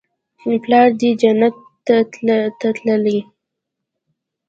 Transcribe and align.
پلار 0.63 0.89
دې 0.99 1.09
جنت 1.21 1.55
ته 2.59 2.67
تللى. 2.75 3.19